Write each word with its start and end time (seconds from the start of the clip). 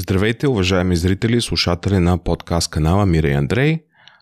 Здравейте, 0.00 0.48
уважаеми 0.48 0.96
зрители 0.96 1.36
и 1.36 1.40
слушатели 1.40 1.98
на 1.98 2.18
подкаст 2.18 2.70
канала 2.70 3.06
Мира 3.06 3.28
и 3.28 3.32
Андрей. 3.32 3.78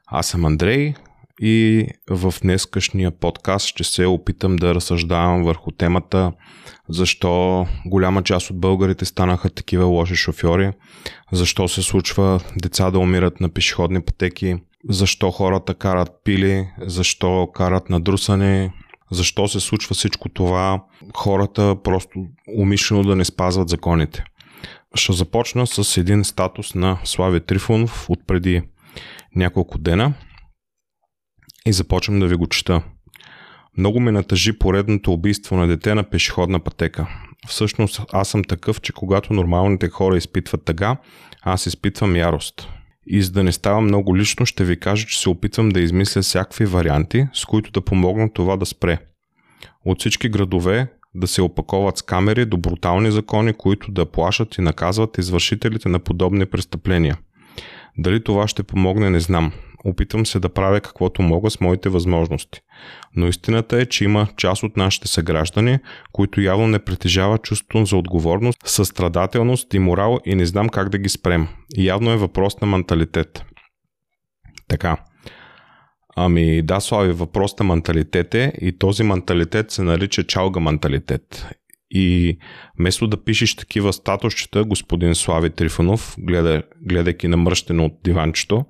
Аз 0.07 0.27
съм 0.27 0.45
Андрей 0.45 0.95
и 1.41 1.87
в 2.11 2.35
днескашния 2.43 3.11
подкаст 3.11 3.67
ще 3.67 3.85
се 3.85 4.07
опитам 4.07 4.57
да 4.57 4.75
разсъждавам 4.75 5.45
върху 5.45 5.71
темата 5.71 6.33
защо 6.89 7.67
голяма 7.87 8.23
част 8.23 8.51
от 8.51 8.61
българите 8.61 9.05
станаха 9.05 9.51
такива 9.51 9.85
лоши 9.85 10.17
шофьори, 10.17 10.73
защо 11.33 11.69
се 11.69 11.83
случва 11.83 12.41
деца 12.57 12.91
да 12.91 12.99
умират 12.99 13.41
на 13.41 13.49
пешеходни 13.49 14.03
пътеки, 14.03 14.57
защо 14.89 15.31
хората 15.31 15.75
карат 15.75 16.11
пили, 16.25 16.69
защо 16.81 17.51
карат 17.55 17.91
надрусани, 17.91 18.71
защо 19.11 19.49
се 19.49 19.61
случва 19.61 19.95
всичко 19.95 20.29
това, 20.29 20.83
хората 21.17 21.77
просто 21.85 22.27
умишлено 22.59 23.03
да 23.03 23.17
не 23.17 23.25
спазват 23.25 23.69
законите. 23.69 24.25
Ще 24.95 25.13
започна 25.13 25.67
с 25.67 25.97
един 25.97 26.25
статус 26.25 26.75
на 26.75 26.99
Слави 27.05 27.41
Трифонов 27.41 28.11
от 28.11 28.27
преди 28.27 28.63
няколко 29.37 29.79
дена 29.79 30.15
и 31.67 31.73
започвам 31.73 32.21
да 32.21 32.27
ви 32.27 32.35
го 32.35 32.47
чета. 32.47 32.83
Много 33.79 34.01
ме 34.01 34.13
натъжи 34.13 34.59
поредното 34.59 35.13
убийство 35.13 35.57
на 35.57 35.67
дете 35.67 35.95
на 35.95 36.11
пешеходна 36.11 36.61
пътека. 36.61 37.07
Всъщност 37.49 38.01
аз 38.13 38.29
съм 38.29 38.45
такъв, 38.45 38.81
че 38.81 38.93
когато 38.93 39.33
нормалните 39.33 39.89
хора 39.89 40.17
изпитват 40.17 40.65
тъга, 40.65 40.97
аз 41.43 41.67
изпитвам 41.67 42.17
ярост. 42.17 42.69
И 43.07 43.23
за 43.23 43.33
да 43.33 43.45
не 43.45 43.53
става 43.53 43.81
много 43.81 44.17
лично, 44.17 44.47
ще 44.47 44.65
ви 44.65 44.81
кажа, 44.81 45.07
че 45.07 45.21
се 45.21 45.29
опитвам 45.29 45.69
да 45.69 45.81
измисля 45.81 46.23
всякакви 46.23 46.65
варианти, 46.65 47.27
с 47.33 47.45
които 47.45 47.71
да 47.71 47.81
помогна 47.81 48.33
това 48.33 48.57
да 48.57 48.67
спре. 48.67 48.99
От 49.85 50.01
всички 50.01 50.29
градове 50.29 50.93
да 51.17 51.27
се 51.27 51.43
опаковат 51.43 51.99
с 51.99 52.03
камери 52.03 52.45
до 52.45 52.57
брутални 52.57 53.11
закони, 53.11 53.53
които 53.53 53.91
да 53.93 54.07
плашат 54.07 54.59
и 54.59 54.61
наказват 54.61 55.19
извършителите 55.19 55.89
на 55.89 55.99
подобни 55.99 56.47
престъпления. 56.47 57.19
Дали 57.99 58.25
това 58.25 58.49
ще 58.49 58.63
помогне, 58.63 59.11
не 59.11 59.21
знам. 59.21 59.53
Опитвам 59.85 60.27
се 60.27 60.41
да 60.41 60.49
правя 60.49 60.81
каквото 60.81 61.23
мога 61.23 61.51
с 61.51 61.61
моите 61.61 61.89
възможности. 61.89 62.61
Но 63.17 63.27
истината 63.27 63.81
е, 63.81 63.87
че 63.87 64.05
има 64.05 64.29
част 64.37 64.63
от 64.63 64.77
нашите 64.77 65.09
съграждани, 65.09 65.79
които 66.13 66.41
явно 66.41 66.69
не 66.69 66.79
притежават 66.79 67.43
чувството 67.43 67.85
за 67.85 67.97
отговорност, 67.97 68.59
състрадателност 68.65 69.75
и 69.75 69.79
морал 69.79 70.19
и 70.25 70.35
не 70.35 70.47
знам 70.47 70.69
как 70.69 70.89
да 70.89 70.99
ги 70.99 71.09
спрем. 71.09 71.49
Явно 71.77 72.11
е 72.11 72.17
въпрос 72.17 72.61
на 72.61 72.67
менталитет. 72.67 73.45
Така. 74.69 74.97
Ами 76.17 76.63
да, 76.63 76.81
Слави, 76.81 77.13
въпрос 77.13 77.59
на 77.59 77.65
менталитет 77.65 78.35
е 78.35 78.53
и 78.61 78.79
този 78.79 79.03
менталитет 79.03 79.71
се 79.71 79.83
нарича 79.83 80.25
чалга 80.25 80.61
менталитет. 80.61 81.47
И 81.91 82.39
вместо 82.79 83.07
да 83.07 83.25
пишеш 83.25 83.57
такива 83.57 83.93
статусчета, 83.93 84.65
господин 84.65 85.15
Слави 85.15 85.51
Трифонов, 85.51 86.17
гледа, 86.19 86.63
гледайки 86.83 87.29
намръщено 87.29 87.85
от 87.85 87.93
диванчето, 88.05 88.65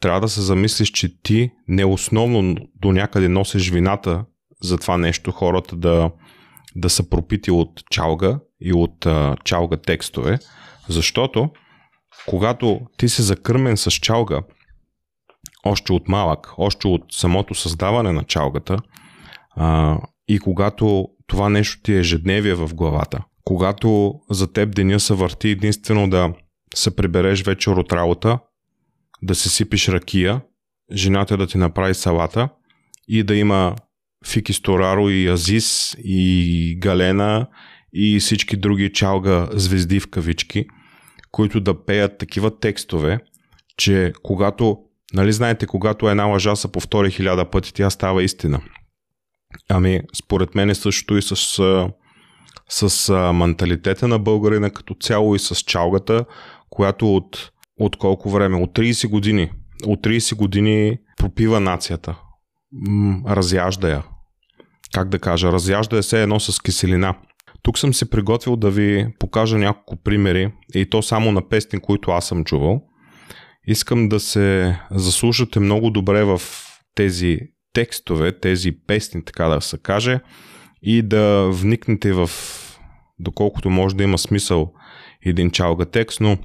трябва 0.00 0.20
да 0.20 0.28
се 0.28 0.40
замислиш, 0.40 0.90
че 0.90 1.22
ти 1.22 1.50
не 1.68 1.84
основно 1.84 2.56
до 2.80 2.92
някъде 2.92 3.28
носиш 3.28 3.70
вината 3.70 4.24
за 4.62 4.78
това 4.78 4.98
нещо, 4.98 5.30
хората 5.30 5.76
да, 5.76 6.10
да 6.76 6.90
са 6.90 7.10
пропити 7.10 7.50
от 7.50 7.70
чалга 7.90 8.38
и 8.60 8.72
от 8.72 9.06
а, 9.06 9.36
чалга 9.44 9.76
текстове, 9.76 10.38
защото 10.88 11.50
когато 12.26 12.80
ти 12.96 13.08
си 13.08 13.22
закърмен 13.22 13.76
с 13.76 13.90
чалга, 13.90 14.42
още 15.64 15.92
от 15.92 16.08
малък, 16.08 16.52
още 16.58 16.88
от 16.88 17.02
самото 17.10 17.54
създаване 17.54 18.12
на 18.12 18.24
чалгата 18.24 18.78
а, 19.56 19.98
и 20.28 20.38
когато 20.38 21.08
това 21.26 21.48
нещо 21.48 21.82
ти 21.82 21.92
е 21.92 21.98
ежедневие 21.98 22.54
в 22.54 22.74
главата, 22.74 23.24
когато 23.44 24.14
за 24.30 24.52
теб 24.52 24.74
деня 24.74 25.00
се 25.00 25.14
върти 25.14 25.48
единствено 25.48 26.10
да 26.10 26.32
се 26.74 26.96
прибереш 26.96 27.42
вечер 27.42 27.70
от 27.70 27.92
работа, 27.92 28.38
да 29.22 29.34
се 29.34 29.48
сипиш 29.48 29.88
ракия, 29.88 30.40
жената 30.92 31.36
да 31.36 31.46
ти 31.46 31.58
направи 31.58 31.94
салата 31.94 32.48
и 33.08 33.22
да 33.22 33.36
има 33.36 33.76
Фики 34.26 34.52
Стораро 34.52 35.08
и 35.08 35.28
Азис 35.28 35.96
и 35.98 36.76
Галена 36.78 37.46
и 37.92 38.20
всички 38.20 38.56
други 38.56 38.92
чалга 38.92 39.48
звезди 39.52 40.00
в 40.00 40.10
кавички, 40.10 40.66
които 41.30 41.60
да 41.60 41.84
пеят 41.84 42.18
такива 42.18 42.58
текстове, 42.58 43.18
че 43.76 44.12
когато, 44.22 44.78
нали 45.14 45.32
знаете, 45.32 45.66
когато 45.66 46.08
една 46.08 46.24
лъжа 46.24 46.56
се 46.56 46.72
повтори 46.72 47.10
хиляда 47.10 47.50
пъти, 47.50 47.74
тя 47.74 47.90
става 47.90 48.22
истина. 48.22 48.60
Ами, 49.68 50.00
според 50.24 50.54
мен 50.54 50.70
е 50.70 50.74
също 50.74 51.16
и 51.16 51.22
с, 51.22 51.36
с 52.68 53.12
менталитета 53.34 54.08
на 54.08 54.18
българина 54.18 54.70
като 54.70 54.94
цяло 54.94 55.34
и 55.34 55.38
с 55.38 55.54
чалгата, 55.54 56.24
която 56.70 57.16
от 57.16 57.50
от 57.80 57.96
колко 57.96 58.30
време? 58.30 58.56
От 58.56 58.70
30 58.70 59.08
години. 59.08 59.50
От 59.86 60.00
30 60.00 60.36
години 60.36 60.98
пропива 61.16 61.60
нацията. 61.60 62.16
Разяжда 63.26 63.88
я. 63.88 64.02
Как 64.94 65.08
да 65.08 65.18
кажа? 65.18 65.52
Разяжда 65.52 65.96
я 65.96 66.02
се 66.02 66.22
едно 66.22 66.40
с 66.40 66.62
киселина. 66.62 67.14
Тук 67.62 67.78
съм 67.78 67.94
се 67.94 68.10
приготвил 68.10 68.56
да 68.56 68.70
ви 68.70 69.06
покажа 69.18 69.58
няколко 69.58 69.96
примери 69.96 70.52
и 70.74 70.90
то 70.90 71.02
само 71.02 71.32
на 71.32 71.48
песни, 71.48 71.80
които 71.80 72.10
аз 72.10 72.26
съм 72.26 72.44
чувал. 72.44 72.82
Искам 73.66 74.08
да 74.08 74.20
се 74.20 74.78
заслушате 74.90 75.60
много 75.60 75.90
добре 75.90 76.24
в 76.24 76.42
тези 76.94 77.38
текстове, 77.72 78.38
тези 78.38 78.72
песни, 78.86 79.24
така 79.24 79.48
да 79.48 79.60
се 79.60 79.78
каже, 79.78 80.20
и 80.82 81.02
да 81.02 81.50
вникнете 81.50 82.12
в 82.12 82.30
доколкото 83.18 83.70
може 83.70 83.96
да 83.96 84.04
има 84.04 84.18
смисъл 84.18 84.72
един 85.22 85.50
чалга 85.50 85.84
текст, 85.84 86.20
но 86.20 86.38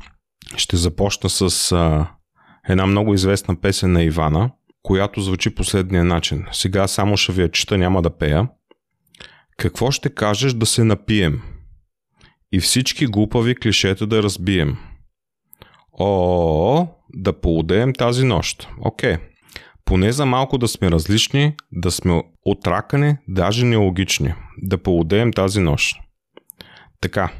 ще 0.57 0.77
започна 0.77 1.29
с 1.29 1.71
а, 1.71 2.07
една 2.69 2.85
много 2.85 3.13
известна 3.13 3.61
песен 3.61 3.91
на 3.91 4.03
Ивана, 4.03 4.51
която 4.83 5.21
звучи 5.21 5.55
последния 5.55 6.03
начин. 6.03 6.45
Сега 6.51 6.87
само 6.87 7.17
ще 7.17 7.31
ви 7.31 7.41
я 7.41 7.51
чета, 7.51 7.77
няма 7.77 8.01
да 8.01 8.17
пея. 8.17 8.49
Какво 9.57 9.91
ще 9.91 10.09
кажеш 10.09 10.53
да 10.53 10.65
се 10.65 10.83
напием? 10.83 11.41
И 12.51 12.59
всички 12.59 13.05
глупави 13.05 13.55
клишета 13.55 14.07
да 14.07 14.23
разбием. 14.23 14.77
О, 15.99 16.87
да 17.13 17.41
поудеем 17.41 17.93
тази 17.93 18.25
нощ. 18.25 18.69
Окей. 18.81 19.17
Поне 19.85 20.11
за 20.11 20.25
малко 20.25 20.57
да 20.57 20.67
сме 20.67 20.91
различни, 20.91 21.55
да 21.71 21.91
сме 21.91 22.23
отракани, 22.45 23.17
даже 23.27 23.65
нелогични. 23.65 24.33
Да 24.57 24.77
поудеем 24.77 25.33
тази 25.33 25.59
нощ. 25.59 25.95
Така. 27.01 27.31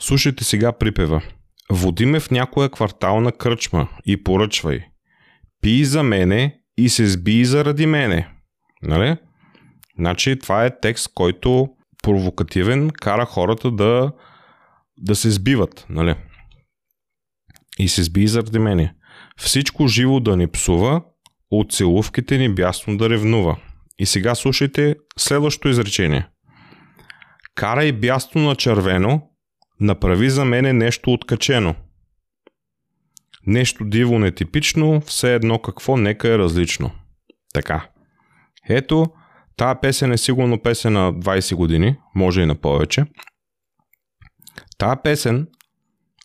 Слушайте 0.00 0.44
сега 0.44 0.72
припева. 0.72 1.22
Води 1.70 2.06
ме 2.06 2.20
в 2.20 2.30
някоя 2.30 2.68
квартална 2.68 3.32
кръчма 3.32 3.88
и 4.06 4.24
поръчвай. 4.24 4.84
Пий 5.60 5.84
за 5.84 6.02
мене 6.02 6.60
и 6.76 6.88
се 6.88 7.08
сби 7.08 7.44
заради 7.44 7.86
мене. 7.86 8.28
Нали? 8.82 9.16
Значи 9.98 10.38
това 10.38 10.64
е 10.64 10.80
текст, 10.80 11.10
който 11.14 11.68
провокативен 12.02 12.90
кара 12.90 13.26
хората 13.26 13.70
да, 13.70 14.12
да 14.98 15.14
се 15.14 15.30
сбиват. 15.30 15.86
Нали? 15.88 16.14
И 17.78 17.88
се 17.88 18.04
сби 18.04 18.26
заради 18.26 18.58
мене. 18.58 18.94
Всичко 19.36 19.86
живо 19.86 20.20
да 20.20 20.36
ни 20.36 20.46
псува, 20.46 21.02
от 21.50 21.72
целувките 21.72 22.38
ни 22.38 22.54
бясно 22.54 22.96
да 22.96 23.10
ревнува. 23.10 23.56
И 23.98 24.06
сега 24.06 24.34
слушайте 24.34 24.96
следващото 25.18 25.68
изречение. 25.68 26.26
Карай 27.54 27.92
бясно 27.92 28.42
на 28.42 28.56
червено, 28.56 29.22
Направи 29.80 30.30
за 30.30 30.44
мене 30.44 30.72
нещо 30.72 31.12
откачено. 31.12 31.74
Нещо 33.46 33.84
диво 33.84 34.18
нетипично, 34.18 35.00
все 35.00 35.34
едно 35.34 35.58
какво, 35.58 35.96
нека 35.96 36.28
е 36.28 36.38
различно. 36.38 36.90
Така. 37.54 37.88
Ето, 38.68 39.06
тая 39.56 39.80
песен 39.80 40.12
е 40.12 40.18
сигурно 40.18 40.62
песен 40.62 40.92
на 40.92 41.14
20 41.14 41.54
години, 41.54 41.96
може 42.14 42.42
и 42.42 42.46
на 42.46 42.54
повече. 42.54 43.04
Тая 44.78 45.02
песен 45.02 45.48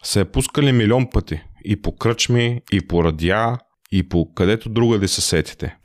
се 0.03 0.19
е 0.19 0.25
пускали 0.25 0.71
милион 0.71 1.09
пъти. 1.09 1.41
И 1.65 1.81
по 1.81 1.95
кръчми, 1.95 2.61
и 2.71 2.87
по 2.87 3.03
радиа, 3.03 3.57
и 3.91 4.09
по 4.09 4.33
където 4.33 4.69
друга 4.69 4.99
да 4.99 5.07
се 5.07 5.21
сетите. 5.21 5.77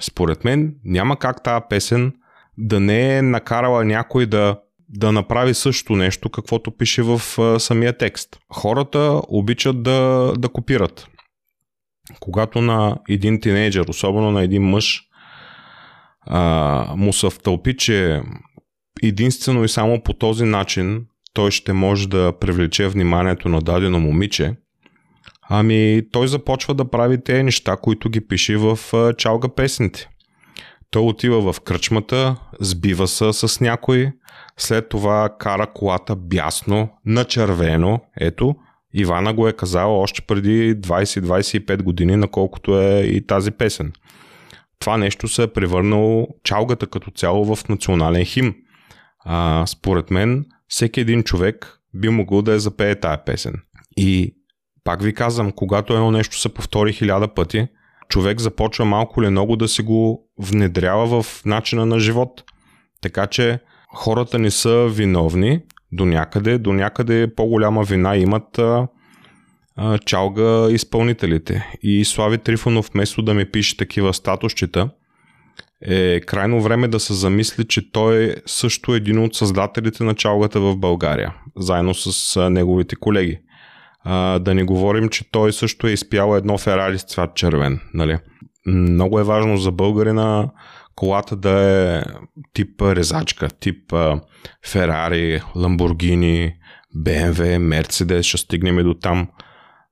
Според 0.00 0.44
мен 0.44 0.74
няма 0.84 1.18
как 1.18 1.42
тази 1.42 1.64
песен 1.70 2.12
да 2.58 2.80
не 2.80 3.16
е 3.16 3.22
накарала 3.22 3.84
някой 3.84 4.26
да 4.26 4.56
да 4.88 5.12
направи 5.12 5.54
също 5.54 5.96
нещо, 5.96 6.30
каквото 6.30 6.70
пише 6.70 7.02
в 7.02 7.20
а, 7.38 7.60
самия 7.60 7.98
текст. 7.98 8.38
Хората 8.52 9.22
обичат 9.28 9.82
да, 9.82 10.32
да 10.38 10.48
копират. 10.48 11.08
Когато 12.20 12.60
на 12.60 12.96
един 13.08 13.40
тинейджър, 13.40 13.86
особено 13.88 14.30
на 14.30 14.42
един 14.42 14.62
мъж, 14.62 15.02
а, 16.20 16.94
му 16.96 17.12
се 17.12 17.30
втълпи, 17.30 17.76
че 17.76 18.22
единствено 19.02 19.64
и 19.64 19.68
само 19.68 20.02
по 20.02 20.12
този 20.12 20.44
начин 20.44 21.06
той 21.34 21.50
ще 21.50 21.72
може 21.72 22.08
да 22.08 22.32
привлече 22.40 22.88
вниманието 22.88 23.48
на 23.48 23.60
дадено 23.60 24.00
момиче, 24.00 24.54
ами 25.48 26.02
той 26.12 26.28
започва 26.28 26.74
да 26.74 26.90
прави 26.90 27.24
тези 27.24 27.42
неща, 27.42 27.76
които 27.76 28.10
ги 28.10 28.26
пише 28.28 28.56
в 28.56 28.78
чалга 29.18 29.48
песните. 29.48 30.08
Той 30.90 31.02
отива 31.02 31.52
в 31.52 31.60
кръчмата, 31.60 32.36
сбива 32.60 33.08
се 33.08 33.32
с 33.32 33.60
някой, 33.60 34.12
след 34.56 34.88
това 34.88 35.28
кара 35.38 35.66
колата 35.66 36.16
бясно, 36.16 36.88
на 37.06 37.24
червено. 37.24 38.00
Ето, 38.20 38.54
Ивана 38.94 39.34
го 39.34 39.48
е 39.48 39.52
казала 39.52 39.98
още 39.98 40.22
преди 40.22 40.80
20-25 40.80 41.82
години, 41.82 42.16
наколкото 42.16 42.80
е 42.80 43.00
и 43.00 43.26
тази 43.26 43.50
песен. 43.50 43.92
Това 44.78 44.96
нещо 44.96 45.28
се 45.28 45.42
е 45.42 45.52
превърнало 45.52 46.28
чалгата 46.44 46.86
като 46.86 47.10
цяло 47.10 47.56
в 47.56 47.68
национален 47.68 48.24
хим. 48.24 48.54
А, 49.24 49.66
според 49.66 50.10
мен, 50.10 50.44
всеки 50.68 51.00
един 51.00 51.22
човек 51.22 51.78
би 51.94 52.08
могъл 52.08 52.42
да 52.42 52.52
я 52.52 52.60
запее 52.60 52.94
тая 52.94 53.24
песен. 53.24 53.54
И 53.96 54.36
пак 54.84 55.02
ви 55.02 55.14
казвам, 55.14 55.52
когато 55.52 55.94
едно 55.94 56.10
нещо 56.10 56.40
се 56.40 56.54
повтори 56.54 56.92
хиляда 56.92 57.34
пъти, 57.34 57.68
човек 58.08 58.40
започва 58.40 58.84
малко 58.84 59.22
или 59.22 59.30
много 59.30 59.56
да 59.56 59.68
си 59.68 59.82
го 59.82 60.28
внедрява 60.38 61.22
в 61.22 61.44
начина 61.44 61.86
на 61.86 61.98
живот. 61.98 62.44
Така 63.00 63.26
че 63.26 63.58
хората 63.94 64.38
не 64.38 64.50
са 64.50 64.88
виновни 64.88 65.60
до 65.92 66.04
някъде, 66.04 66.58
до 66.58 66.72
някъде 66.72 67.34
по-голяма 67.34 67.82
вина 67.82 68.16
имат 68.16 68.58
а, 68.58 68.88
а, 69.76 69.98
чалга 69.98 70.70
изпълнителите. 70.70 71.78
И 71.82 72.04
Слави 72.04 72.38
Трифонов, 72.38 72.90
вместо 72.92 73.22
да 73.22 73.34
ми 73.34 73.50
пише 73.50 73.76
такива 73.76 74.14
статусчета, 74.14 74.90
е 75.84 76.20
крайно 76.20 76.62
време 76.62 76.88
да 76.88 77.00
се 77.00 77.14
замисли, 77.14 77.64
че 77.64 77.92
той 77.92 78.24
е 78.24 78.36
също 78.46 78.94
един 78.94 79.18
от 79.18 79.34
създателите 79.34 80.04
на 80.04 80.14
чалгата 80.14 80.60
в 80.60 80.76
България, 80.76 81.34
заедно 81.56 81.94
с 81.94 82.50
неговите 82.50 82.96
колеги. 82.96 83.38
А, 84.04 84.38
да 84.38 84.54
не 84.54 84.64
говорим, 84.64 85.08
че 85.08 85.30
той 85.30 85.52
също 85.52 85.86
е 85.86 85.92
изпял 85.92 86.36
едно 86.36 86.58
Ферари 86.58 86.98
с 86.98 87.04
цвят 87.04 87.34
червен. 87.34 87.80
Нали? 87.94 88.18
Много 88.66 89.20
е 89.20 89.24
важно 89.24 89.56
за 89.56 89.70
българина 89.70 90.50
колата 90.94 91.36
да 91.36 91.60
е 91.60 92.02
тип 92.52 92.82
резачка, 92.82 93.48
тип 93.60 93.94
Ферари, 94.66 95.42
Ламборгини, 95.56 96.54
БМВ, 96.94 97.58
Мерцедес, 97.58 98.26
ще 98.26 98.38
стигнем 98.38 98.76
до 98.76 98.94
там. 98.94 99.28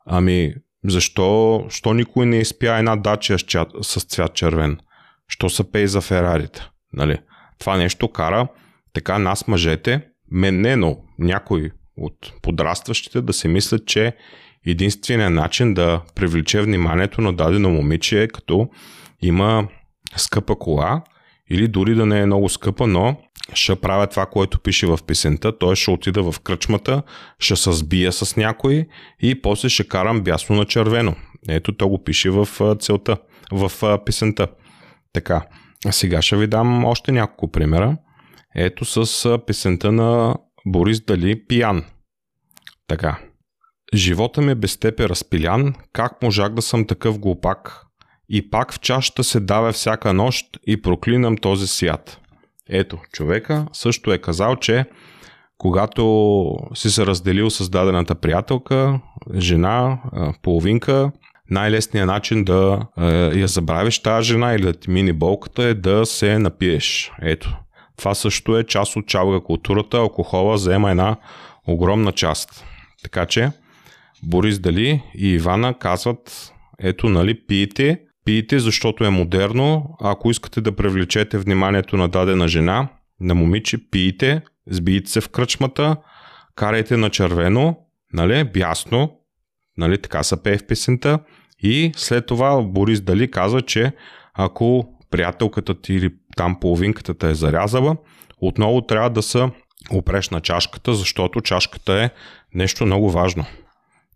Ами, 0.07 0.55
защо, 0.85 1.63
защо 1.65 1.95
никой 1.95 2.27
не 2.27 2.39
изпя 2.39 2.79
една 2.79 2.97
дача 2.97 3.37
с 3.83 4.05
цвят 4.05 4.35
червен? 4.35 4.79
Що 5.33 5.51
са 5.51 5.65
пей 5.65 5.87
за 5.87 6.01
Ферарите? 6.01 6.69
Нали? 6.93 7.19
Това 7.59 7.77
нещо 7.77 8.09
кара 8.09 8.49
така 8.93 9.19
нас 9.19 9.49
мъжете, 9.49 10.07
мен 10.31 10.61
не, 10.61 10.77
но 10.77 10.97
някой 11.19 11.71
от 11.97 12.33
подрастващите 12.43 13.21
да 13.21 13.33
се 13.33 13.49
мислят, 13.49 13.87
че 13.87 14.17
единственият 14.67 15.33
начин 15.33 15.75
да 15.75 16.01
привлече 16.15 16.61
вниманието 16.63 17.21
на 17.21 17.33
дадено 17.33 17.71
момиче 17.71 18.23
е 18.23 18.29
като 18.29 18.69
има 19.23 19.69
скъпа 20.17 20.59
кола 20.59 21.03
или 21.51 21.69
дори 21.69 21.95
да 21.95 22.07
не 22.07 22.21
е 22.21 22.27
много 22.27 22.49
скъпа, 22.49 22.87
но 22.87 23.17
ще 23.55 23.77
правя 23.77 24.07
това, 24.07 24.27
което 24.27 24.61
пише 24.61 24.87
в 24.87 24.99
песента. 25.07 25.59
Той 25.59 25.77
ще 25.77 25.91
отида 25.91 26.33
в 26.33 26.41
кръчмата, 26.41 27.03
ще 27.39 27.57
се 27.57 27.73
сбия 27.73 28.13
с 28.13 28.37
някой 28.37 28.87
и 29.23 29.43
после 29.43 29.69
ще 29.69 29.89
карам 29.89 30.21
бясно 30.21 30.57
на 30.57 30.65
червено. 30.65 31.15
Ето, 31.49 31.73
то 31.73 31.89
го 31.89 32.05
пише 32.05 32.31
в 32.31 32.49
целта, 32.81 33.17
в 33.53 33.99
песента. 34.05 34.49
Така, 35.13 35.47
а 35.87 35.93
сега 35.93 36.23
ще 36.23 36.37
ви 36.37 36.47
дам 36.47 36.85
още 36.85 37.13
няколко 37.13 37.51
примера. 37.51 37.97
Ето 38.55 38.85
с 38.85 39.39
песента 39.47 39.93
на 39.93 40.37
Борис 40.67 41.01
Дали 41.01 41.47
Пиян. 41.47 41.85
Така. 42.89 43.19
Живота 43.95 44.43
ми 44.43 44.55
без 44.55 44.77
теб 44.77 45.01
е 45.01 45.09
разпилян, 45.09 45.75
как 45.93 46.23
можах 46.23 46.49
да 46.49 46.63
съм 46.63 46.87
такъв 46.87 47.19
глупак? 47.19 47.87
И 48.29 48.51
пак 48.51 48.73
в 48.73 48.81
чашата 48.81 49.25
се 49.25 49.41
давя 49.41 49.73
всяка 49.73 50.13
нощ 50.13 50.47
и 50.67 50.83
проклинам 50.83 51.37
този 51.37 51.67
свят. 51.67 52.21
Ето, 52.69 52.99
човека 53.13 53.67
също 53.73 54.13
е 54.13 54.19
казал, 54.19 54.57
че 54.57 54.85
когато 55.59 56.57
си 56.75 56.91
се 56.91 57.07
разделил 57.07 57.51
с 57.51 57.71
дадената 57.71 58.15
приятелка, 58.15 59.01
жена, 59.37 59.99
половинка, 60.43 61.13
най-лесният 61.53 62.07
начин 62.07 62.45
да 62.45 62.87
я 63.35 63.47
забравиш 63.47 63.99
тази 63.99 64.29
жена 64.29 64.55
или 64.55 64.63
да 64.63 64.73
ти 64.73 64.91
мини 64.91 65.13
болката 65.13 65.63
е 65.63 65.75
да 65.75 66.07
се 66.07 66.39
напиеш. 66.39 67.13
Ето, 67.23 67.57
това 67.97 68.15
също 68.15 68.59
е 68.59 68.65
част 68.65 68.97
от 68.97 69.07
чалга 69.07 69.41
културата. 69.41 69.97
Алкохола 69.97 70.59
заема 70.59 70.91
една 70.91 71.17
огромна 71.69 72.13
част. 72.13 72.65
Така 73.03 73.27
че 73.27 73.51
Борис 74.23 74.59
Дали 74.59 75.03
и 75.15 75.29
Ивана 75.29 75.79
казват, 75.79 76.53
ето, 76.79 77.09
нали, 77.09 77.47
пиете, 77.47 78.01
пиете, 78.25 78.59
защото 78.59 79.05
е 79.05 79.11
модерно. 79.11 79.97
Ако 80.01 80.31
искате 80.31 80.61
да 80.61 80.77
привлечете 80.77 81.39
вниманието 81.39 81.97
на 81.97 82.09
дадена 82.09 82.49
жена, 82.49 82.89
на 83.21 83.35
момиче, 83.35 83.91
пиете, 83.91 84.41
сбийте 84.71 85.11
се 85.11 85.21
в 85.21 85.29
кръчмата, 85.29 85.97
карайте 86.55 86.97
на 86.97 87.11
червено, 87.11 87.77
нали, 88.13 88.45
бясно, 88.45 89.17
нали, 89.77 89.99
така 89.99 90.23
са 90.23 90.43
пее 90.43 90.59
в 90.59 90.67
песента. 90.67 91.19
И 91.63 91.93
след 91.97 92.27
това 92.27 92.63
Борис 92.63 93.01
Дали 93.01 93.31
казва, 93.31 93.63
че 93.63 93.93
ако 94.35 94.95
приятелката 95.11 95.81
ти 95.81 95.95
или 95.95 96.15
там 96.37 96.61
половинката 96.61 97.15
те 97.15 97.31
е 97.31 97.35
зарязала, 97.35 97.97
отново 98.41 98.81
трябва 98.81 99.11
да 99.11 99.23
се 99.23 99.51
опреш 99.91 100.31
на 100.31 100.41
чашката, 100.41 100.95
защото 100.95 101.41
чашката 101.41 101.93
е 101.93 102.11
нещо 102.55 102.87
много 102.87 103.11
важно. 103.11 103.45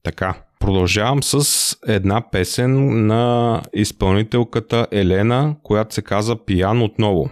Така, 0.03 0.35
продължавам 0.59 1.23
с 1.23 1.77
една 1.87 2.31
песен 2.31 3.07
на 3.07 3.63
изпълнителката 3.75 4.87
Елена, 4.91 5.57
която 5.63 5.95
се 5.95 6.03
каза 6.03 6.37
Пиян 6.37 6.83
отново. 6.83 7.31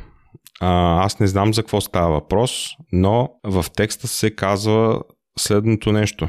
А, 0.61 1.05
аз 1.05 1.21
не 1.21 1.27
знам 1.27 1.55
за 1.55 1.63
какво 1.63 1.81
става 1.81 2.11
въпрос, 2.11 2.69
но 2.93 3.31
в 3.45 3.67
текста 3.77 4.09
се 4.09 4.31
казва 4.31 5.01
следното 5.39 5.93
нещо. 5.93 6.29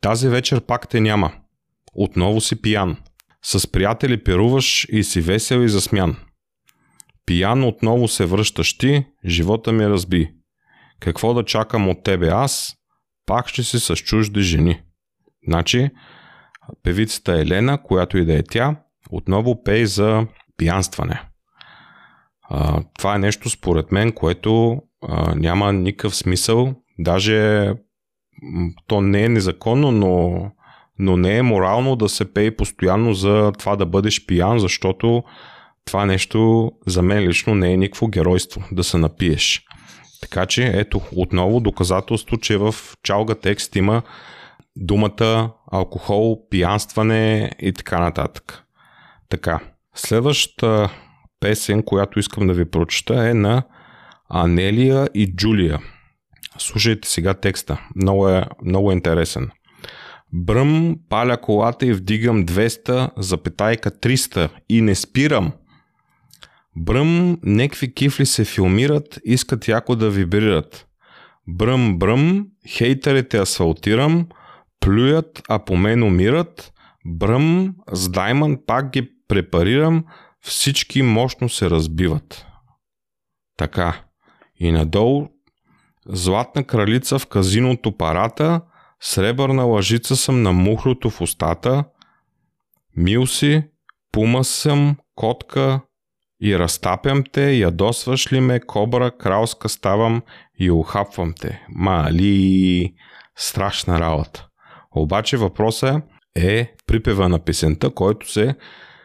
Тази 0.00 0.28
вечер 0.28 0.60
пак 0.60 0.88
те 0.88 1.00
няма. 1.00 1.32
Отново 2.00 2.40
си 2.40 2.62
пиян. 2.62 2.96
С 3.42 3.72
приятели 3.72 4.24
пируваш 4.24 4.86
и 4.90 5.04
си 5.04 5.20
весел 5.20 5.58
и 5.58 5.68
засмян. 5.68 6.16
Пиян 7.26 7.64
отново 7.64 8.08
се 8.08 8.26
връщаш 8.26 8.78
ти, 8.78 9.06
живота 9.26 9.72
ми 9.72 9.88
разби. 9.88 10.30
Какво 11.00 11.34
да 11.34 11.44
чакам 11.44 11.88
от 11.88 12.02
тебе 12.02 12.28
аз? 12.28 12.74
Пак 13.26 13.48
ще 13.48 13.62
си 13.62 13.80
с 13.80 13.96
чужди 13.96 14.40
жени. 14.40 14.80
Значи, 15.48 15.90
певицата 16.82 17.32
Елена, 17.32 17.82
която 17.82 18.18
и 18.18 18.24
да 18.24 18.34
е 18.34 18.42
тя, 18.42 18.76
отново 19.10 19.62
пее 19.62 19.86
за 19.86 20.26
пиянстване. 20.56 21.22
А, 22.42 22.82
това 22.98 23.14
е 23.14 23.18
нещо 23.18 23.50
според 23.50 23.92
мен, 23.92 24.12
което 24.12 24.82
а, 25.08 25.34
няма 25.34 25.72
никакъв 25.72 26.16
смисъл. 26.16 26.74
Даже 26.98 27.70
то 28.86 29.00
не 29.00 29.24
е 29.24 29.28
незаконно, 29.28 29.90
но, 29.90 30.50
но 30.98 31.16
не 31.16 31.36
е 31.36 31.42
морално 31.42 31.96
да 31.96 32.08
се 32.08 32.32
пее 32.32 32.56
постоянно 32.56 33.14
за 33.14 33.52
това 33.58 33.76
да 33.76 33.86
бъдеш 33.86 34.26
пиян, 34.26 34.58
защото 34.58 35.22
това 35.84 36.06
нещо 36.06 36.72
за 36.86 37.02
мен 37.02 37.28
лично 37.28 37.54
не 37.54 37.72
е 37.72 37.76
никакво 37.76 38.08
геройство 38.08 38.62
да 38.72 38.84
се 38.84 38.98
напиеш. 38.98 39.62
Така 40.20 40.46
че 40.46 40.66
ето 40.74 41.00
отново 41.16 41.60
доказателство, 41.60 42.36
че 42.36 42.56
в 42.56 42.74
чалга 43.02 43.34
текст 43.34 43.76
има 43.76 44.02
думата 44.76 45.50
алкохол, 45.72 46.48
пиянстване 46.50 47.52
и 47.60 47.72
така 47.72 48.00
нататък. 48.00 48.64
Така, 49.28 49.60
следващата 49.94 50.90
песен, 51.40 51.82
която 51.82 52.18
искам 52.18 52.46
да 52.46 52.54
ви 52.54 52.70
прочета 52.70 53.28
е 53.28 53.34
на 53.34 53.62
Анелия 54.28 55.08
и 55.14 55.34
Джулия. 55.36 55.78
Слушайте 56.58 57.08
сега 57.08 57.34
текста, 57.34 57.80
много 57.96 58.28
е, 58.28 58.44
много 58.64 58.90
е 58.90 58.94
интересен. 58.94 59.50
Бръм, 60.32 60.96
паля 61.08 61.36
колата 61.36 61.86
и 61.86 61.92
вдигам 61.92 62.46
200, 62.46 63.10
запетайка 63.16 63.90
300 63.90 64.50
и 64.68 64.80
не 64.80 64.94
спирам– 64.94 65.52
Бръм, 66.80 67.38
некви 67.42 67.94
кифли 67.94 68.26
се 68.26 68.44
филмират, 68.44 69.18
искат 69.24 69.68
яко 69.68 69.96
да 69.96 70.10
вибрират. 70.10 70.86
Бръм, 71.48 71.98
бръм, 71.98 72.46
хейтерите 72.68 73.38
асфалтирам, 73.38 74.28
плюят, 74.80 75.42
а 75.48 75.64
по 75.64 75.76
мен 75.76 76.02
умират. 76.02 76.72
Бръм, 77.06 77.74
с 77.92 78.08
Даймън 78.08 78.58
пак 78.66 78.90
ги 78.90 79.12
препарирам, 79.28 80.04
всички 80.40 81.02
мощно 81.02 81.48
се 81.48 81.70
разбиват. 81.70 82.46
Така. 83.56 84.00
И 84.60 84.72
надолу 84.72 85.28
Златна 86.06 86.64
кралица 86.64 87.18
в 87.18 87.26
казиното 87.26 87.96
парата, 87.96 88.60
сребърна 89.00 89.64
лъжица 89.64 90.16
съм 90.16 90.42
на 90.42 90.52
мухрото 90.52 91.10
в 91.10 91.20
устата, 91.20 91.84
мил 92.96 93.26
си, 93.26 93.62
пума 94.12 94.44
съм, 94.44 94.96
котка, 95.14 95.80
и 96.42 96.58
разтапям 96.58 97.24
те, 97.32 97.52
ядосваш 97.52 98.32
ли 98.32 98.40
ме, 98.40 98.60
кобра, 98.60 99.10
кралска 99.18 99.68
ставам 99.68 100.22
и 100.58 100.70
ухапвам 100.70 101.34
те. 101.40 101.62
Мали, 101.68 102.94
страшна 103.36 104.00
работа. 104.00 104.46
Обаче 104.96 105.36
въпросът 105.36 106.02
е 106.34 106.74
припева 106.86 107.28
на 107.28 107.38
песента, 107.38 107.90
който 107.90 108.32
се 108.32 108.54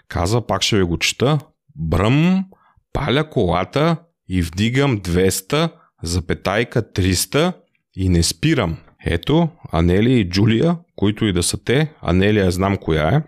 казва, 0.07 0.47
пак 0.47 0.62
ще 0.62 0.77
ви 0.77 0.83
го 0.83 0.97
чета, 0.97 1.39
бръм, 1.75 2.45
паля 2.93 3.29
колата 3.29 3.97
и 4.29 4.41
вдигам 4.41 5.00
200, 5.00 5.71
запетайка 6.03 6.81
300 6.81 7.53
и 7.95 8.09
не 8.09 8.23
спирам. 8.23 8.77
Ето, 9.05 9.50
Анелия 9.72 10.19
и 10.19 10.29
Джулия, 10.29 10.77
които 10.95 11.25
и 11.25 11.33
да 11.33 11.43
са 11.43 11.63
те, 11.63 11.91
Анелия 12.01 12.51
знам 12.51 12.77
коя 12.77 13.07
е, 13.10 13.22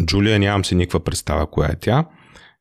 Джулия 0.00 0.38
нямам 0.38 0.64
си 0.64 0.74
никаква 0.74 1.00
представа 1.00 1.46
коя 1.46 1.68
е 1.68 1.76
тя. 1.80 2.04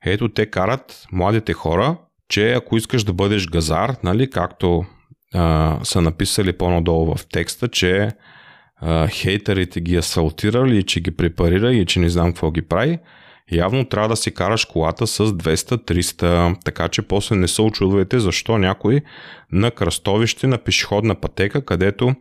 Ето 0.05 0.29
те 0.29 0.45
карат 0.45 1.07
младите 1.11 1.53
хора, 1.53 1.97
че 2.29 2.53
ако 2.53 2.77
искаш 2.77 3.03
да 3.03 3.13
бъдеш 3.13 3.47
газар, 3.47 3.95
нали, 4.03 4.29
както 4.29 4.85
а, 5.33 5.79
са 5.83 6.01
написали 6.01 6.53
по-надолу 6.53 7.15
в 7.15 7.25
текста, 7.27 7.67
че 7.67 8.11
а, 8.75 9.07
хейтерите 9.07 9.81
ги 9.81 9.95
асфалтирали 9.95 10.77
и 10.77 10.83
че 10.83 10.99
ги 10.99 11.11
препарира 11.11 11.73
и 11.73 11.85
че 11.85 11.99
не 11.99 12.09
знам 12.09 12.27
какво 12.27 12.51
ги 12.51 12.61
прави, 12.61 12.99
явно 13.51 13.85
трябва 13.85 14.09
да 14.09 14.15
си 14.15 14.33
караш 14.33 14.65
колата 14.65 15.07
с 15.07 15.25
200-300, 15.25 16.63
така 16.65 16.87
че 16.87 17.01
после 17.01 17.35
не 17.35 17.47
се 17.47 17.61
очудвайте 17.61 18.19
защо 18.19 18.57
някой 18.57 19.01
на 19.51 19.71
кръстовище 19.71 20.47
на 20.47 20.57
пешеходна 20.57 21.15
пътека, 21.15 21.65
където 21.65 22.15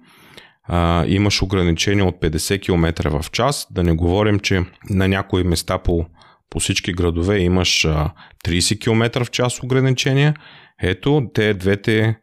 а, 0.65 1.05
имаш 1.07 1.43
ограничение 1.43 2.05
от 2.05 2.21
50 2.21 2.63
км 2.63 3.11
в 3.11 3.31
час, 3.31 3.67
да 3.71 3.83
не 3.83 3.93
говорим, 3.93 4.41
че 4.41 4.65
на 4.91 5.09
някои 5.09 5.45
места 5.45 5.79
по, 5.79 6.07
по 6.51 6.61
всички 6.61 6.93
градове 6.93 7.39
имаш 7.39 7.85
а, 7.85 8.11
30 8.45 8.81
км 8.81 9.25
в 9.25 9.31
час 9.31 9.63
ограничение. 9.63 10.35
Ето, 10.83 11.31
те 11.35 11.55
двете 11.55 12.17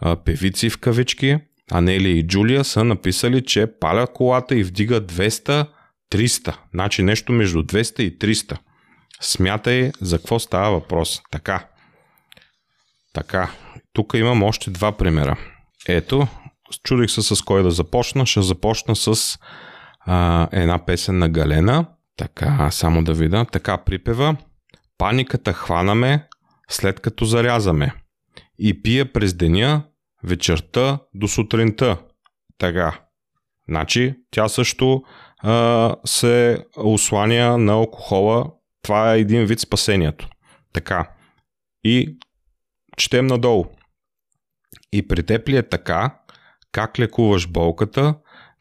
а, 0.00 0.16
певици 0.16 0.70
в 0.70 0.78
кавички, 0.78 1.38
Анели 1.72 2.10
и 2.10 2.26
Джулия 2.26 2.64
са 2.64 2.84
написали, 2.84 3.44
че 3.44 3.66
палят 3.80 4.10
колата 4.14 4.56
и 4.56 4.62
вдигат 4.62 5.12
200 5.12 5.66
300. 6.14 6.56
Значи 6.74 7.02
нещо 7.02 7.32
между 7.32 7.62
200 7.62 8.00
и 8.00 8.18
300. 8.18 8.58
Смятай 9.20 9.92
за 10.00 10.18
какво 10.18 10.38
става 10.38 10.70
въпрос. 10.70 11.22
Така. 11.30 11.66
Така. 13.12 13.50
Тук 13.92 14.12
имам 14.14 14.42
още 14.42 14.70
два 14.70 14.96
примера. 14.96 15.38
Ето, 15.88 16.28
чудих 16.84 17.10
се 17.10 17.22
с 17.22 17.42
кой 17.42 17.62
да 17.62 17.70
започна. 17.70 18.26
Ще 18.26 18.42
започна 18.42 18.96
с 18.96 19.38
а, 20.00 20.48
една 20.52 20.86
песен 20.86 21.18
на 21.18 21.28
Галена. 21.28 21.86
Така, 22.16 22.70
само 22.70 23.04
да 23.04 23.14
видя. 23.14 23.44
Така 23.44 23.78
припева. 23.78 24.36
Паниката 24.98 25.52
хванаме, 25.52 26.28
след 26.68 27.00
като 27.00 27.24
зарязаме. 27.24 27.94
И 28.58 28.82
пия 28.82 29.12
през 29.12 29.34
деня, 29.34 29.82
вечерта 30.22 30.98
до 31.14 31.28
сутринта. 31.28 31.98
Така. 32.58 33.00
Значи, 33.68 34.14
тя 34.30 34.48
също 34.48 35.02
се 36.06 36.64
осланя 36.76 37.58
на 37.58 37.72
алкохола. 37.72 38.50
Това 38.82 39.14
е 39.14 39.20
един 39.20 39.44
вид 39.44 39.60
спасението. 39.60 40.28
Така. 40.72 41.10
И 41.84 42.16
четем 42.96 43.26
надолу. 43.26 43.64
И 44.92 45.08
при 45.08 45.22
теб 45.22 45.48
ли 45.48 45.56
е 45.56 45.68
така, 45.68 46.18
как 46.72 46.98
лекуваш 46.98 47.48
болката, 47.48 48.14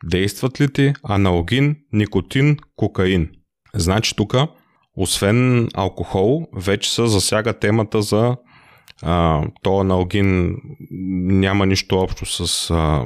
действат 0.03 0.61
ли 0.61 0.73
ти 0.73 0.93
аналогин, 1.03 1.75
никотин, 1.93 2.57
кокаин? 2.75 3.31
Значи 3.75 4.15
тук, 4.15 4.35
освен 4.97 5.69
алкохол, 5.73 6.47
вече 6.55 6.93
се 6.93 7.05
засяга 7.05 7.53
темата 7.59 8.01
за 8.01 8.37
а, 9.01 9.43
то 9.61 9.79
аналогин 9.79 10.57
няма 11.41 11.65
нищо 11.65 11.99
общо 11.99 12.25
с 12.25 12.69
а, 12.69 13.05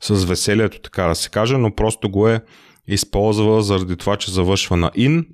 с 0.00 0.24
веселието, 0.24 0.80
така 0.80 1.02
да 1.02 1.14
се 1.14 1.30
каже, 1.30 1.58
но 1.58 1.74
просто 1.74 2.10
го 2.10 2.28
е 2.28 2.40
използвала 2.86 3.62
заради 3.62 3.96
това, 3.96 4.16
че 4.16 4.30
завършва 4.30 4.76
на 4.76 4.90
ин 4.94 5.26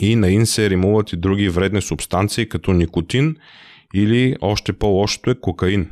и 0.00 0.16
на 0.16 0.30
ин 0.30 0.46
се 0.46 0.70
римуват 0.70 1.12
и 1.12 1.16
други 1.16 1.48
вредни 1.48 1.82
субстанции, 1.82 2.48
като 2.48 2.72
никотин 2.72 3.36
или 3.94 4.36
още 4.40 4.72
по-лошото 4.72 5.30
е 5.30 5.40
кокаин. 5.40 5.90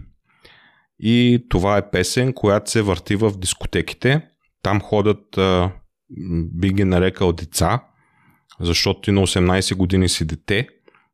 И 0.98 1.46
това 1.48 1.76
е 1.76 1.90
песен, 1.90 2.32
която 2.32 2.70
се 2.70 2.82
върти 2.82 3.16
в 3.16 3.38
дискотеките. 3.38 4.22
Там 4.62 4.80
ходят, 4.80 5.38
би 6.52 6.72
ги 6.72 6.84
нарекал 6.84 7.32
деца, 7.32 7.84
защото 8.60 9.00
ти 9.00 9.10
на 9.10 9.20
18 9.20 9.74
години 9.74 10.08
си 10.08 10.24
дете 10.24 10.68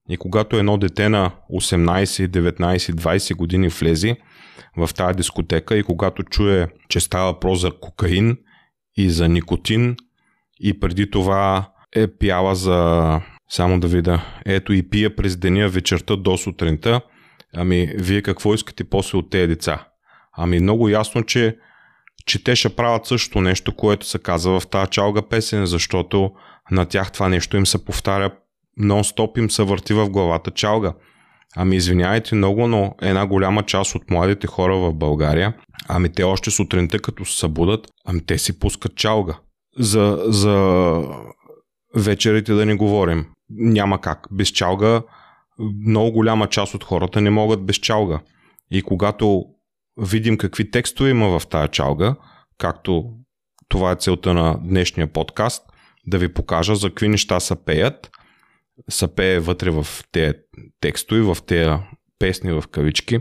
и 0.09 0.17
когато 0.17 0.57
едно 0.57 0.79
дете 0.79 1.09
на 1.09 1.33
18, 1.53 2.05
19, 2.29 2.77
20 2.77 3.35
години 3.35 3.69
влезе, 3.69 4.17
в 4.77 4.91
тази 4.95 5.17
дискотека 5.17 5.77
и 5.77 5.83
когато 5.83 6.23
чуе, 6.23 6.69
че 6.89 7.01
става 7.01 7.33
въпрос 7.33 7.61
за 7.61 7.71
кокаин 7.81 8.39
и 8.97 9.11
за 9.11 9.29
никотин 9.29 9.97
и 10.61 10.81
преди 10.81 11.11
това 11.11 11.71
е 11.97 12.07
пяла 12.07 12.55
за, 12.55 13.21
само 13.49 13.81
да 13.81 13.89
видя, 13.89 14.25
ето 14.47 14.73
и 14.73 14.91
пия 14.91 15.17
през 15.17 15.37
деня 15.37 15.69
вечерта 15.69 16.17
до 16.17 16.37
сутринта, 16.37 17.01
ами 17.55 17.87
вие 17.95 18.23
какво 18.23 18.55
искате 18.55 18.85
после 18.85 19.19
от 19.19 19.31
тези 19.31 19.49
деца? 19.49 19.89
Ами 20.37 20.61
много 20.61 20.89
ясно, 20.89 21.23
че, 21.23 21.57
че 22.27 22.45
те 22.45 22.57
ще 22.57 22.77
правят 22.77 23.07
също 23.07 23.41
нещо, 23.41 23.77
което 23.77 24.07
се 24.07 24.19
казва 24.19 24.61
в 24.61 24.67
тази 24.67 24.91
чалга 24.91 25.23
песен, 25.23 25.67
защото 25.67 26.31
на 26.71 26.87
тях 26.87 27.13
това 27.13 27.29
нещо 27.29 27.57
им 27.57 27.67
се 27.67 27.85
повтаря 27.85 28.31
нон-стоп 28.81 29.39
им 29.39 29.51
се 29.51 29.63
върти 29.63 29.95
в 29.95 30.11
главата 30.11 30.51
чалга. 30.51 30.93
Ами 31.59 31.77
извинявайте 31.77 32.35
много, 32.35 32.69
но 32.69 32.95
една 33.03 33.27
голяма 33.27 33.63
част 33.63 33.95
от 33.95 34.11
младите 34.11 34.47
хора 34.47 34.77
в 34.77 34.95
България, 34.95 35.55
ами 35.89 36.13
те 36.13 36.23
още 36.23 36.51
сутринта 36.51 36.99
като 36.99 37.25
се 37.25 37.39
събудат, 37.39 37.87
ами 38.05 38.27
те 38.27 38.39
си 38.39 38.59
пускат 38.59 38.97
чалга. 38.97 39.39
За, 39.79 40.23
за 40.27 41.03
вечерите 41.95 42.53
да 42.53 42.67
не 42.67 42.75
говорим. 42.75 43.27
Няма 43.51 44.01
как. 44.01 44.27
Без 44.31 44.49
чалга 44.49 45.03
много 45.87 46.13
голяма 46.13 46.47
част 46.47 46.75
от 46.75 46.85
хората 46.85 47.21
не 47.21 47.31
могат 47.31 47.67
без 47.67 47.77
чалга. 47.77 48.21
И 48.71 48.83
когато 48.83 49.45
видим 50.01 50.39
какви 50.39 50.71
текстове 50.71 51.11
има 51.11 51.39
в 51.39 51.47
тая 51.47 51.69
чалга, 51.69 52.15
както 52.59 53.05
това 53.69 53.93
е 53.93 53.97
целта 53.97 54.35
на 54.35 54.59
днешния 54.63 55.07
подкаст, 55.07 55.63
да 56.07 56.19
ви 56.19 56.33
покажа 56.35 56.75
за 56.75 56.89
какви 56.89 57.09
неща 57.09 57.41
са 57.41 57.57
пеят– 57.57 58.11
са 58.91 59.15
пее 59.15 59.41
вътре 59.41 59.71
в 59.71 59.87
тези 60.13 60.35
текстове, 60.81 61.21
в 61.21 61.37
тези 61.47 61.71
песни 62.19 62.53
в 62.53 62.65
кавички. 62.71 63.19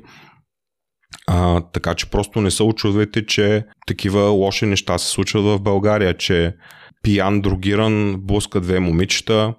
А, 1.28 1.62
така 1.62 1.96
че 1.96 2.10
просто 2.10 2.42
не 2.42 2.52
се 2.52 2.64
очудвайте, 2.64 3.26
че 3.26 3.66
такива 3.88 4.22
лоши 4.22 4.66
неща 4.66 4.98
се 4.98 5.08
случват 5.08 5.44
в 5.44 5.60
България, 5.60 6.18
че 6.18 6.56
пиян, 7.04 7.42
другиран, 7.42 8.16
блъска 8.18 8.62
две 8.62 8.80
момичета, 8.80 9.54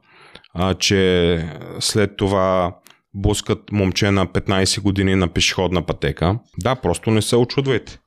а, 0.54 0.74
че 0.74 1.50
след 1.80 2.16
това 2.16 2.76
блъскат 3.14 3.72
момче 3.72 4.10
на 4.10 4.26
15 4.26 4.80
години 4.80 5.14
на 5.14 5.28
пешеходна 5.28 5.82
пътека. 5.86 6.38
Да, 6.58 6.74
просто 6.74 7.10
не 7.10 7.22
се 7.22 7.36
очудвайте. 7.36 7.98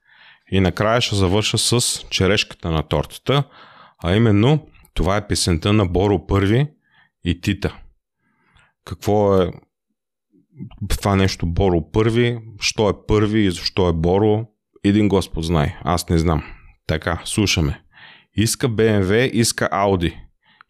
И 0.52 0.60
накрая 0.60 1.02
ще 1.02 1.16
завърша 1.16 1.58
с 1.58 2.00
черешката 2.10 2.72
на 2.72 2.84
тортата, 2.84 3.44
а 4.04 4.16
именно 4.16 4.68
това 4.94 5.18
е 5.18 5.28
песента 5.28 5.74
на 5.74 5.86
Боро 5.86 6.28
Първи 6.28 6.68
и 7.24 7.42
Тита. 7.42 7.76
Какво 8.86 9.42
е 9.42 9.52
това 10.90 11.16
нещо 11.16 11.46
Боро 11.46 11.92
първи, 11.92 12.40
що 12.60 12.90
е 12.90 13.06
първи 13.08 13.46
и 13.46 13.52
защо 13.52 13.90
е 13.90 13.94
Боро, 13.94 14.46
един 14.84 15.08
Господ 15.08 15.46
знае, 15.46 15.80
аз 15.84 16.10
не 16.10 16.18
знам. 16.18 16.44
Така, 16.88 17.22
слушаме. 17.26 17.82
Иска 18.36 18.70
BMW, 18.70 19.30
иска 19.32 19.70
Audi 19.72 20.16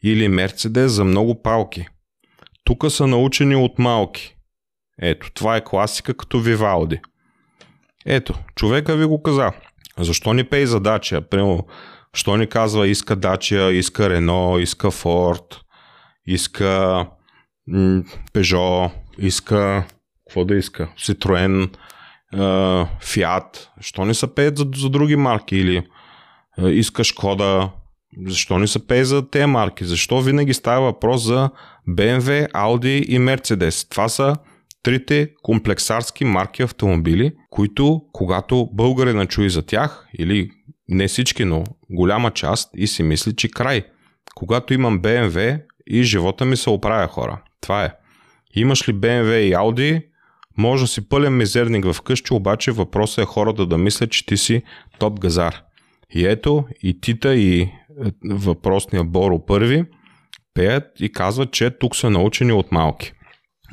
или 0.04 0.28
Мерцедес 0.28 0.92
за 0.92 1.04
много 1.04 1.42
палки. 1.42 1.88
Тук 2.64 2.92
са 2.92 3.08
научени 3.08 3.56
от 3.56 3.80
малки. 3.80 4.36
Ето, 5.02 5.32
това 5.34 5.56
е 5.58 5.64
класика 5.64 6.14
като 6.14 6.40
Вивалди. 6.40 7.00
Ето, 8.06 8.34
човека 8.56 8.96
ви 8.96 9.06
го 9.06 9.24
каза. 9.24 9.52
Защо 9.98 10.34
ни 10.34 10.44
пей 10.44 10.66
за 10.66 10.80
Дачия? 10.80 11.22
Прямо, 11.22 11.68
що 12.14 12.38
ни 12.38 12.48
казва 12.48 12.88
иска 12.88 13.16
Дачия, 13.16 13.72
иска 13.72 14.10
Рено, 14.10 14.60
иска 14.60 14.92
Форд, 14.92 15.62
иска 16.34 17.06
Пежо, 18.34 18.92
иска, 19.18 19.88
какво 20.28 20.46
да 20.46 20.56
иска? 20.56 20.90
Citroen, 20.98 21.70
Фиат. 23.02 23.70
Защо 23.78 24.06
не 24.06 24.14
са 24.14 24.36
пеят 24.36 24.58
за, 24.58 24.66
за 24.76 24.90
други 24.90 25.16
марки? 25.16 25.56
Или 25.58 25.88
иска 26.58 27.04
Шкода, 27.04 27.70
защо 28.28 28.60
не 28.60 28.68
са 28.68 28.88
пее 28.88 29.06
за 29.06 29.30
тези 29.30 29.46
марки? 29.46 29.86
Защо 29.86 30.22
винаги 30.22 30.54
става 30.54 30.86
въпрос 30.86 31.24
за 31.24 31.50
BMW, 31.90 32.52
Audi 32.52 33.04
и 33.06 33.20
Mercedes? 33.20 33.90
Това 33.90 34.10
са 34.10 34.36
трите 34.84 35.30
комплексарски 35.44 36.26
марки 36.26 36.62
автомобили, 36.62 37.34
които 37.50 38.02
когато 38.12 38.70
българина 38.74 39.26
чуи 39.26 39.50
за 39.50 39.62
тях, 39.62 40.08
или 40.20 40.50
не 40.90 41.08
всички, 41.08 41.46
но 41.46 41.64
голяма 41.90 42.32
част 42.32 42.70
и 42.76 42.88
си 42.88 43.04
мисли, 43.04 43.36
че 43.36 43.52
край. 43.52 43.86
Когато 44.36 44.74
имам 44.74 45.02
BMW 45.02 45.62
и 45.90 46.04
живота 46.04 46.46
ми 46.46 46.58
се 46.58 46.70
оправя 46.70 47.08
хора. 47.08 47.42
Това 47.62 47.86
е. 47.86 47.94
Имаш 48.54 48.90
ли 48.90 48.94
BMW 48.94 49.36
и 49.36 49.54
Audi, 49.54 50.06
може 50.58 50.84
да 50.84 50.88
си 50.88 51.10
пълен 51.10 51.38
мизерник 51.38 51.86
в 51.86 52.02
къщи, 52.02 52.34
обаче 52.34 52.72
въпросът 52.72 53.24
е 53.24 53.26
хората 53.26 53.66
да 53.66 53.78
мислят, 53.78 54.12
че 54.12 54.26
ти 54.26 54.38
си 54.38 54.64
топ 55.00 55.20
газар. 55.20 55.56
И 56.16 56.26
ето, 56.26 56.66
и 56.84 57.02
Тита, 57.02 57.36
и 57.36 57.62
е, 57.62 57.72
въпросния 58.26 59.04
Боро 59.04 59.46
първи 59.46 59.86
пеят 60.54 60.84
и 61.00 61.12
казват, 61.12 61.52
че 61.52 61.70
тук 61.70 61.96
са 61.96 62.10
научени 62.10 62.52
от 62.52 62.72
малки. 62.72 63.14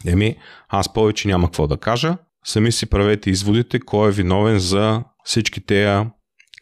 Еми, 0.07 0.37
аз 0.69 0.93
повече 0.93 1.29
няма 1.29 1.47
какво 1.47 1.67
да 1.67 1.77
кажа. 1.77 2.17
Сами 2.45 2.73
си 2.73 2.87
правете 2.87 3.31
изводите 3.31 3.81
кой 3.81 4.09
е 4.09 4.13
виновен 4.13 4.59
за 4.59 5.03
всички 5.25 5.61
тези 5.61 6.07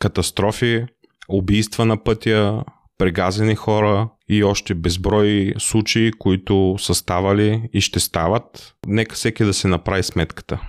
катастрофи, 0.00 0.86
убийства 1.28 1.84
на 1.84 2.04
пътя, 2.04 2.64
прегазени 2.98 3.54
хора 3.54 4.08
и 4.28 4.44
още 4.44 4.74
безброй 4.74 5.54
случаи, 5.58 6.12
които 6.12 6.76
са 6.78 6.94
ставали 6.94 7.68
и 7.72 7.80
ще 7.80 8.00
стават. 8.00 8.74
Нека 8.86 9.14
всеки 9.14 9.44
да 9.44 9.54
се 9.54 9.68
направи 9.68 10.02
сметката. 10.02 10.60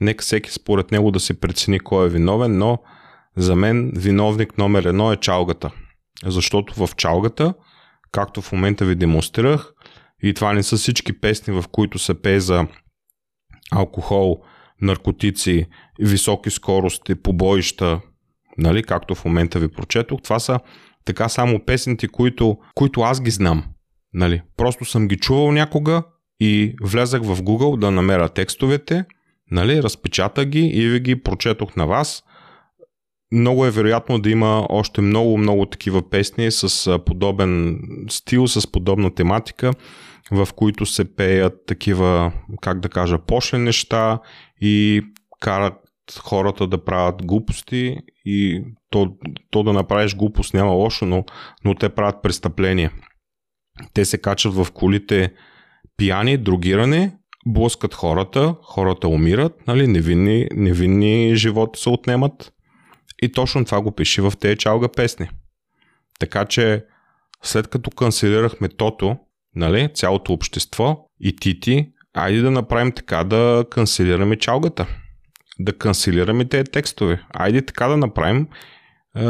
Нека 0.00 0.22
всеки 0.22 0.52
според 0.52 0.90
него 0.90 1.10
да 1.10 1.20
се 1.20 1.40
прецени 1.40 1.80
кой 1.80 2.06
е 2.06 2.10
виновен, 2.10 2.58
но 2.58 2.78
за 3.36 3.56
мен 3.56 3.92
виновник 3.96 4.58
номер 4.58 4.84
едно 4.84 5.12
е 5.12 5.16
чалгата. 5.16 5.70
Защото 6.26 6.86
в 6.86 6.96
чалгата, 6.96 7.54
както 8.12 8.42
в 8.42 8.52
момента 8.52 8.84
ви 8.84 8.94
демонстрирах, 8.94 9.72
и 10.22 10.34
това 10.34 10.52
не 10.52 10.62
са 10.62 10.76
всички 10.76 11.20
песни, 11.20 11.54
в 11.54 11.64
които 11.72 11.98
се 11.98 12.22
пее 12.22 12.40
за 12.40 12.66
алкохол, 13.70 14.42
наркотици, 14.80 15.66
високи 15.98 16.50
скорости, 16.50 17.14
побоища, 17.14 18.00
нали, 18.58 18.82
както 18.82 19.14
в 19.14 19.24
момента 19.24 19.58
ви 19.58 19.68
прочетох. 19.68 20.22
Това 20.22 20.38
са 20.38 20.60
така 21.04 21.28
само 21.28 21.64
песните, 21.64 22.08
които, 22.08 22.58
които 22.74 23.00
аз 23.00 23.20
ги 23.20 23.30
знам. 23.30 23.64
Нали. 24.14 24.42
Просто 24.56 24.84
съм 24.84 25.08
ги 25.08 25.16
чувал 25.16 25.52
някога 25.52 26.02
и 26.40 26.74
влезах 26.82 27.22
в 27.22 27.42
Google 27.42 27.78
да 27.78 27.90
намеря 27.90 28.28
текстовете, 28.28 29.04
нали, 29.50 29.82
разпечатах 29.82 30.44
ги 30.44 30.60
и 30.60 30.88
ви 30.88 31.00
ги 31.00 31.22
прочетох 31.22 31.76
на 31.76 31.86
вас. 31.86 32.22
Много 33.32 33.66
е 33.66 33.70
вероятно 33.70 34.18
да 34.18 34.30
има 34.30 34.66
още 34.68 35.00
много, 35.00 35.38
много 35.38 35.66
такива 35.66 36.10
песни 36.10 36.50
с 36.50 36.98
подобен 36.98 37.78
стил, 38.10 38.48
с 38.48 38.72
подобна 38.72 39.14
тематика, 39.14 39.72
в 40.30 40.48
които 40.56 40.86
се 40.86 41.16
пеят 41.16 41.54
такива, 41.66 42.32
как 42.60 42.80
да 42.80 42.88
кажа, 42.88 43.18
пошли 43.18 43.58
неща 43.58 44.18
и 44.60 45.02
карат 45.40 45.74
хората 46.22 46.66
да 46.66 46.84
правят 46.84 47.26
глупости 47.26 47.98
и 48.24 48.64
то, 48.90 49.16
то 49.50 49.62
да 49.62 49.72
направиш 49.72 50.16
глупост 50.16 50.54
няма 50.54 50.72
лошо, 50.72 51.06
но, 51.06 51.24
но 51.64 51.74
те 51.74 51.88
правят 51.88 52.22
престъпления. 52.22 52.92
Те 53.94 54.04
се 54.04 54.18
качат 54.18 54.54
в 54.54 54.66
колите 54.74 55.32
пияни, 55.96 56.36
другирани, 56.36 57.12
блъскат 57.46 57.94
хората, 57.94 58.54
хората 58.62 59.08
умират, 59.08 59.66
нали, 59.66 59.86
невинни, 59.86 60.48
невинни 60.54 61.36
животи 61.36 61.80
се 61.80 61.88
отнемат. 61.88 62.52
И 63.22 63.32
точно 63.32 63.64
това 63.64 63.82
го 63.82 63.92
пише 63.92 64.22
в 64.22 64.32
тези 64.40 64.56
чалга 64.56 64.88
песни. 64.88 65.28
Така 66.18 66.44
че 66.44 66.84
след 67.42 67.68
като 67.68 67.90
канцелирахме 67.90 68.68
Тото, 68.68 69.16
нали, 69.54 69.88
цялото 69.94 70.32
общество 70.32 71.06
и 71.20 71.36
Тити, 71.36 71.92
айде 72.14 72.40
да 72.40 72.50
направим 72.50 72.92
така 72.92 73.24
да 73.24 73.64
канцелираме 73.70 74.36
чалгата. 74.36 74.86
Да 75.58 75.72
канцелираме 75.72 76.44
тези 76.44 76.64
текстове. 76.64 77.22
Айде 77.34 77.62
така 77.62 77.88
да 77.88 77.96
направим. 77.96 78.46
Е, 79.16 79.22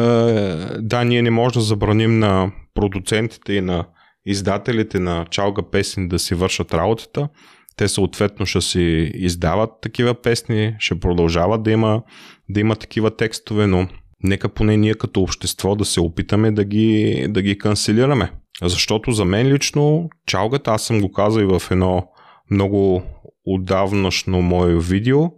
да, 0.79 1.05
ние 1.05 1.23
не 1.23 1.31
можем 1.31 1.61
да 1.61 1.65
забраним 1.65 2.19
на 2.19 2.53
продуцентите 2.75 3.53
и 3.53 3.61
на 3.61 3.87
издателите 4.27 4.99
на 4.99 5.27
чалга 5.31 5.63
песни 5.63 6.09
да 6.09 6.19
си 6.19 6.35
вършат 6.35 6.75
работата. 6.75 7.29
Те 7.77 7.89
съответно 7.89 8.47
ще 8.47 8.61
си 8.61 9.13
издават 9.15 9.71
такива 9.83 10.15
песни, 10.15 10.75
ще 10.79 11.01
продължават 11.01 11.63
да 11.63 11.71
има, 11.71 12.03
да 12.49 12.61
има 12.61 12.77
такива 12.77 13.17
текстове, 13.17 13.67
но 13.67 13.89
нека 14.23 14.49
поне 14.49 14.77
ние 14.77 14.95
като 14.95 15.21
общество 15.23 15.75
да 15.75 15.85
се 15.85 16.01
опитаме 16.01 16.51
да 16.51 16.65
ги, 16.65 17.27
да 17.29 17.43
ги 17.43 17.59
канцелираме. 17.59 18.33
Защото 18.63 19.13
за 19.13 19.25
мен 19.25 19.47
лично 19.47 20.11
чалгата, 20.27 20.71
аз 20.71 20.83
съм 20.83 21.01
го 21.01 21.13
казал 21.13 21.41
и 21.41 21.45
в 21.45 21.63
едно 21.71 22.09
много 22.51 23.03
отдавнашно 23.45 24.43
мое 24.43 24.79
видео, 24.79 25.31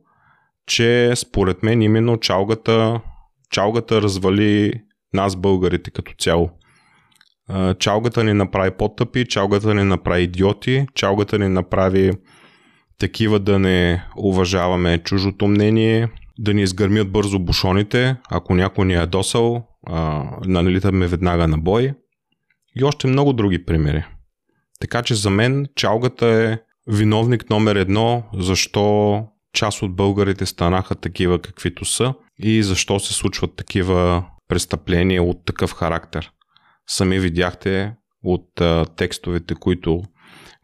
че 0.67 1.13
според 1.17 1.63
мен 1.63 1.83
именно 1.83 2.17
чалгата, 2.17 3.01
чалгата 3.51 4.03
развали 4.03 4.73
нас 5.15 5.37
българите 5.37 5.91
като 5.91 6.15
цяло. 6.19 6.51
Чалгата 7.79 8.25
ни 8.25 8.33
направи 8.33 8.71
по-тъпи, 8.71 9.27
чалгата 9.29 9.75
ни 9.75 9.83
направи 9.83 10.23
идиоти, 10.23 10.87
чалгата 10.95 11.39
ни 11.39 11.49
направи 11.49 12.13
такива 12.99 13.39
да 13.39 13.59
не 13.59 14.05
уважаваме 14.17 14.99
чужото 14.99 15.47
мнение, 15.47 16.09
да 16.39 16.55
ни 16.55 16.63
изгърмят 16.63 17.13
бързо 17.13 17.39
бушоните, 17.39 18.17
ако 18.31 18.55
някой 18.55 18.87
ни 18.87 18.95
е 18.95 19.07
досал, 19.07 19.67
налитаме 20.47 21.07
веднага 21.07 21.49
на 21.49 21.59
бой 21.59 21.93
и 22.77 22.85
още 22.85 23.07
много 23.07 23.33
други 23.33 23.65
примери. 23.65 24.05
Така 24.81 25.03
че 25.03 25.15
за 25.15 25.31
мен 25.31 25.67
чалгата 25.75 26.27
е 26.27 26.59
виновник 26.93 27.51
номер 27.51 27.77
едно, 27.77 28.23
защо 28.35 29.25
част 29.55 29.83
от 29.83 29.97
българите 29.97 30.47
станаха 30.47 30.95
такива 30.95 31.43
каквито 31.43 31.85
са 31.85 32.15
и 32.39 32.63
защо 32.63 33.01
се 33.01 33.13
случват 33.13 33.57
такива 33.57 34.25
престъпления 34.49 35.23
от 35.23 35.45
такъв 35.45 35.73
характер. 35.73 36.31
Сами 36.87 37.19
видяхте 37.19 37.95
от 38.23 38.61
а, 38.61 38.87
текстовете, 38.97 39.55
които 39.55 40.03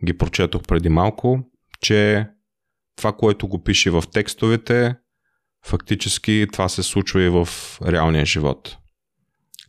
ги 0.05 0.19
прочетох 0.19 0.63
преди 0.69 0.89
малко, 0.89 1.39
че 1.81 2.27
това, 2.97 3.13
което 3.13 3.49
го 3.49 3.63
пише 3.63 3.91
в 3.91 4.05
текстовете, 4.13 4.95
фактически 5.67 6.47
това 6.53 6.69
се 6.69 6.83
случва 6.83 7.23
и 7.23 7.29
в 7.29 7.49
реалния 7.87 8.27
живот. 8.27 8.77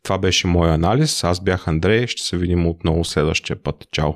Това 0.03 0.17
беше 0.17 0.47
мой 0.47 0.71
анализ. 0.71 1.23
Аз 1.23 1.43
бях 1.43 1.67
Андрей. 1.67 2.07
Ще 2.07 2.21
се 2.21 2.37
видим 2.37 2.67
отново 2.67 3.05
следващия 3.05 3.63
път. 3.63 3.87
Чао! 3.91 4.13